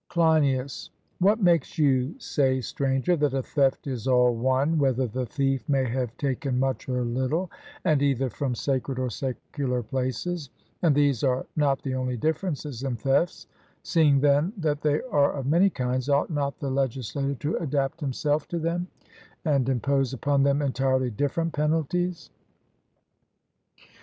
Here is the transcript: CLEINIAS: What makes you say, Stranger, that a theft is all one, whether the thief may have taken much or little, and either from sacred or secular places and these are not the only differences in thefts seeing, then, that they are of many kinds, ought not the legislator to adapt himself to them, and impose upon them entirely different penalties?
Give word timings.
CLEINIAS: 0.09 0.89
What 1.19 1.43
makes 1.43 1.77
you 1.77 2.15
say, 2.17 2.59
Stranger, 2.59 3.15
that 3.17 3.35
a 3.35 3.43
theft 3.43 3.85
is 3.85 4.07
all 4.07 4.33
one, 4.35 4.79
whether 4.79 5.05
the 5.05 5.27
thief 5.27 5.69
may 5.69 5.85
have 5.87 6.17
taken 6.17 6.59
much 6.59 6.89
or 6.89 7.03
little, 7.03 7.51
and 7.85 8.01
either 8.01 8.27
from 8.31 8.55
sacred 8.55 8.97
or 8.97 9.11
secular 9.11 9.83
places 9.83 10.49
and 10.81 10.95
these 10.95 11.23
are 11.23 11.45
not 11.55 11.83
the 11.83 11.93
only 11.93 12.17
differences 12.17 12.81
in 12.81 12.95
thefts 12.95 13.45
seeing, 13.83 14.21
then, 14.21 14.53
that 14.57 14.81
they 14.81 15.03
are 15.03 15.33
of 15.33 15.45
many 15.45 15.69
kinds, 15.69 16.09
ought 16.09 16.31
not 16.31 16.57
the 16.57 16.71
legislator 16.71 17.35
to 17.35 17.57
adapt 17.57 17.99
himself 18.01 18.47
to 18.47 18.57
them, 18.57 18.87
and 19.45 19.69
impose 19.69 20.13
upon 20.13 20.41
them 20.41 20.63
entirely 20.63 21.11
different 21.11 21.53
penalties? 21.53 22.31